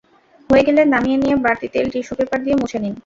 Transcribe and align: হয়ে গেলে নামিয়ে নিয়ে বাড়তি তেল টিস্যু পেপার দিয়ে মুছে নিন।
হয়ে 0.49 0.63
গেলে 0.67 0.81
নামিয়ে 0.93 1.17
নিয়ে 1.17 1.35
বাড়তি 1.45 1.67
তেল 1.73 1.87
টিস্যু 1.93 2.13
পেপার 2.19 2.39
দিয়ে 2.45 2.55
মুছে 2.61 2.77
নিন। 2.83 2.93